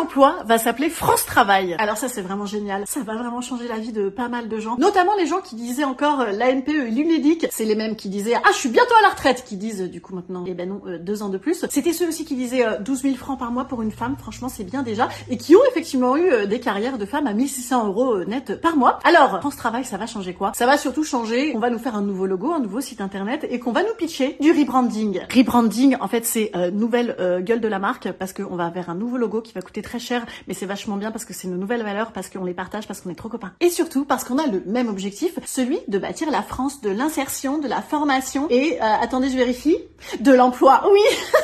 [0.00, 1.76] Emploi va s'appeler France Travail.
[1.78, 2.84] Alors ça c'est vraiment génial.
[2.86, 4.76] Ça va vraiment changer la vie de pas mal de gens.
[4.78, 7.48] Notamment les gens qui disaient encore euh, l'ANPE et l'UNEDIC.
[7.50, 9.44] C'est les mêmes qui disaient ah je suis bientôt à la retraite.
[9.46, 11.66] Qui disent euh, du coup maintenant eh ben non euh, deux ans de plus.
[11.68, 14.16] C'était ceux aussi qui disaient 12 000 francs par mois pour une femme.
[14.18, 15.08] Franchement c'est bien déjà.
[15.28, 19.00] Et qui ont effectivement eu des carrières de femmes à 1600 euros net par mois.
[19.04, 20.52] Alors France Travail ça va changer quoi?
[20.54, 21.52] Ça va surtout changer.
[21.54, 23.94] On va nous faire un nouveau logo, un nouveau site internet et qu'on va nous
[23.98, 25.20] pitcher du rebranding.
[25.34, 29.18] Rebranding en fait c'est nouvelle gueule de la marque parce qu'on va vers un nouveau
[29.18, 31.82] logo qui va coûter très cher, mais c'est vachement bien parce que c'est nos nouvelles
[31.82, 33.52] valeurs, parce qu'on les partage, parce qu'on est trop copains.
[33.60, 37.58] Et surtout parce qu'on a le même objectif, celui de bâtir la France de l'insertion,
[37.58, 39.78] de la formation et, euh, attendez, je vérifie,
[40.20, 40.82] de l'emploi.
[40.90, 41.00] Oui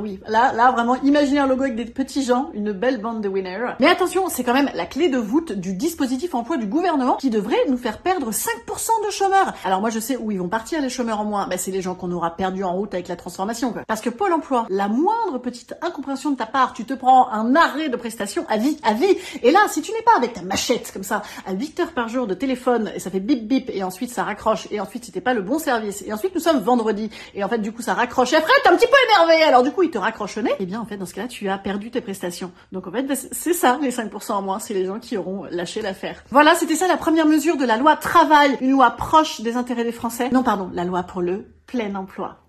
[0.00, 3.28] oui, là, là, vraiment, imaginez un logo avec des petits gens, une belle bande de
[3.28, 3.74] winners.
[3.80, 7.30] Mais attention, c'est quand même la clé de voûte du dispositif emploi du gouvernement qui
[7.30, 9.54] devrait nous faire perdre 5% de chômeurs.
[9.64, 11.46] Alors moi, je sais où ils vont partir les chômeurs en moins.
[11.46, 13.82] Ben, c'est les gens qu'on aura perdus en route avec la transformation, quoi.
[13.86, 17.54] Parce que Pôle emploi, la moindre petite incompréhension de ta part, tu te prends un
[17.56, 19.16] arrêt de prestation à vie, à vie.
[19.42, 22.08] Et là, si tu n'es pas avec ta machette, comme ça, à 8 heures par
[22.08, 25.20] jour de téléphone, et ça fait bip bip, et ensuite ça raccroche, et ensuite c'était
[25.20, 27.94] pas le bon service, et ensuite nous sommes vendredi, et en fait, du coup, ça
[27.94, 28.32] raccroche.
[28.32, 30.56] Et Fred, t'es un petit peu énervé, alors du coup, il te raccroche nez, et
[30.60, 32.52] eh bien en fait dans ce cas-là tu as perdu tes prestations.
[32.72, 35.44] Donc en fait bah, c'est ça les 5% en moins, c'est les gens qui auront
[35.50, 36.22] lâché l'affaire.
[36.30, 39.84] Voilà, c'était ça la première mesure de la loi travail, une loi proche des intérêts
[39.84, 40.30] des Français.
[40.30, 42.43] Non pardon, la loi pour le plein emploi.